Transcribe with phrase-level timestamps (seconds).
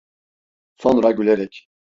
[0.75, 1.69] Sonra gülerek: